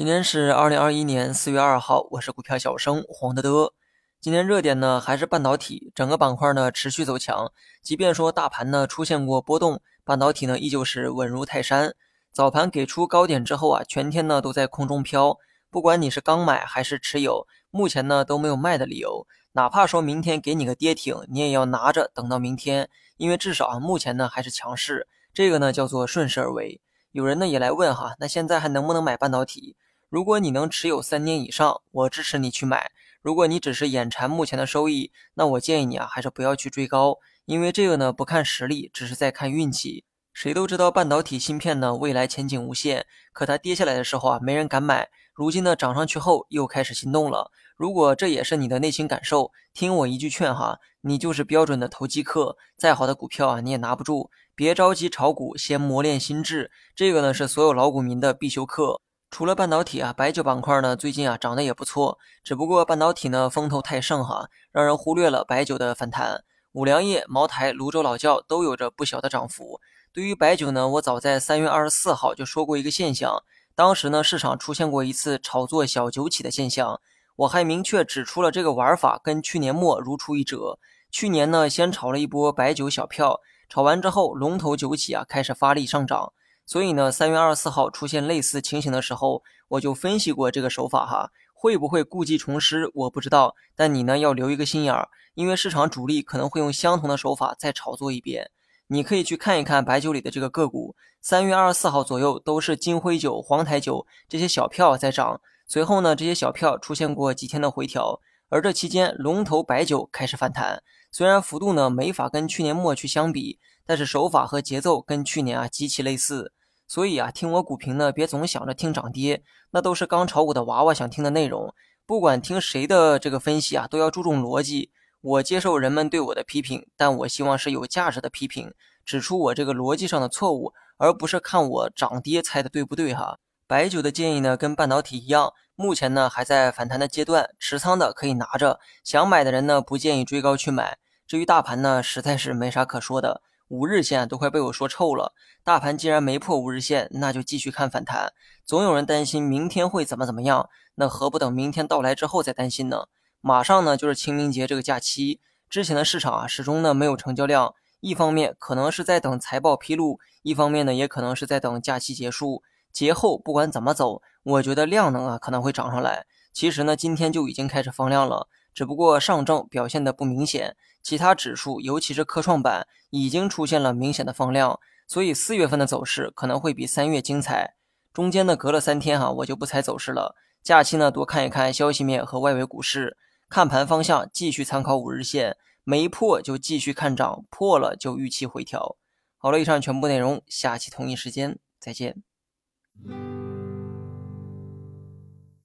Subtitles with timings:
[0.00, 3.74] 今天是二零二一年四月二号，我是股票小生黄德德。
[4.18, 7.52] 今天热点呢还是半导体，整个板块呢持续走强。
[7.82, 11.94] 即便说大盘呢出现过波动，半导体呢依旧是稳如泰山。
[12.32, 15.36] 早盘给出高点之后啊，全天呢都在空中飘。
[15.68, 19.26] 不管你是刚买还是持有，目前呢都没有卖的理由。
[19.52, 25.06] 哪怕说明天给你个跌停，你也要拿着等到明天，因为至少啊目前呢还是强势。
[25.34, 26.80] 这个呢叫做顺势而为。
[27.12, 29.76] 有人呢也来问哈，那现在还能不能买半导体？
[30.10, 32.90] 如果你能持有三年以上，我支持你去买。
[33.22, 40.04] 如果你只是眼馋目前的收益，那我建议你啊，还是不要去追高，因为这个呢不看实力，只是在看运气。
[40.32, 45.10] 谁都知道半导体芯片呢未来前景无限，可它跌下来的时候啊，没人敢买。
[45.32, 47.52] 如今呢涨上去后，又开始心动了。
[47.76, 52.56] 如果这也是你的内心感受，听我一句劝哈，你就是标准的投机客。
[52.76, 54.28] 再好的股票啊，你也拿不住。
[54.56, 56.72] 别着急炒股，先磨练心智。
[56.96, 59.00] 这个呢是所有老股民的必修课。
[59.30, 66.42] 除了半导体啊，白酒板块呢最近啊涨得也不错，只不过半导体呢风头太盛哈，让人忽略了白酒的反弹。
[66.72, 69.80] 五粮液、茅台、泸州老窖都有着不小的涨幅。
[70.12, 73.42] 对于白酒呢，我早在三月二十四号就说过一个现象，
[73.76, 77.00] 当时呢市场出现过一次炒作小酒企的现象，
[77.36, 80.78] 我还明确指出了这个玩法跟去年末如出一辙。
[81.12, 86.32] 去年呢先炒了一波白酒小票，炒完之后龙头酒企啊开始发力上涨。
[86.70, 93.56] 所以呢，三月二十四号出现类似情形的时候，我就分析过这个手法哈，会不会故技重施，我不知道。
[93.74, 98.52] 但你呢要留一个心眼儿，因为市场主力可能会用相同的手法再炒作一遍。
[98.86, 116.52] 你可以去看一看白酒里的这个个股，三月二十四号左右都是金辉酒、黄台酒这些小票在涨，随后呢这些小票出现过几天的回调，而这期间龙头白酒开始反弹，虽然幅度呢没法跟去年末去相比，但是手法和节奏跟去年啊极其类似。
[116.90, 121.72] 所以啊，听我股评呢，别总想着听涨跌，那都是刚炒股的娃娃想听的内容。
[122.04, 124.90] 不管听谁的这个分析啊，都要注重逻辑。
[125.20, 128.74] 我接受人们对我的批评，但我希望是有价值的批评，
[129.04, 133.38] 指出我这个逻辑上的错误，而不是看我涨跌猜的对不对哈。
[133.68, 140.98] 白酒的建议呢，跟半导体一样，目前呢还在反弹的阶段，持仓的可以拿着，想买的人呢不建议追高去买。
[141.28, 143.42] 至于大盘呢，实在是没啥可说的。
[143.70, 145.32] 五日线都快被我说臭了，
[145.62, 148.32] 大盘既然没破五日线，那就继续看反弹。
[148.64, 153.06] 总有人担心明天会怎么怎么样，那何不等明天到来之后再担心呢？
[153.40, 155.38] 马上呢就是清明节这个假期，
[155.68, 162.64] 之前的市场啊始终呢没有成交量，一方面可能是在等财报披露，一方面呢也可能是在等假期结束。
[162.92, 166.26] 节后不管怎么走，我觉得量能啊可能会涨上来。
[166.52, 168.48] 其实呢今天就已经开始放量了。
[168.72, 177.74] 只不过上证表现的不明显，其他指数，尤其是科创板，已经出现了明显的放量，所以四月份的走势可能会比三月精彩。
[178.12, 180.34] 中间呢隔了三天哈，我就不猜走势了。
[180.62, 183.16] 假期呢多看一看消息面和外围股市，
[183.48, 188.96] 看盘方向继续参考五日线，没破就继续看涨，破了就预期回调。
[189.38, 192.22] 好了，以上全部内容，下期同一时间再见。